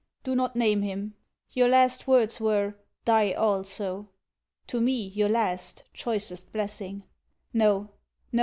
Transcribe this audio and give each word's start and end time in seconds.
'Do 0.23 0.33
not 0.35 0.55
name 0.55 0.81
him. 0.81 1.13
Your 1.51 1.67
last 1.67 2.07
words 2.07 2.39
were, 2.41 2.73
Die 3.05 3.33
also! 3.33 4.09
To 4.65 4.81
me 4.81 5.05
your 5.09 5.29
last, 5.29 5.83
choicest 5.93 6.51
blessing. 6.51 7.03
No! 7.53 7.91
No! 8.31 8.39